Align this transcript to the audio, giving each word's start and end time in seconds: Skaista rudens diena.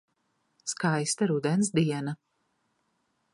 Skaista 0.71 1.27
rudens 1.33 1.71
diena. 1.81 2.15